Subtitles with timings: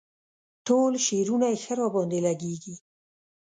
[0.67, 2.75] ټول شعرونه یې ښه راباندې لګيږي.